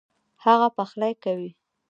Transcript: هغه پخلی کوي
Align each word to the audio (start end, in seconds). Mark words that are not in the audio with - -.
هغه 0.43 0.67
پخلی 0.77 1.11
کوي 1.23 1.49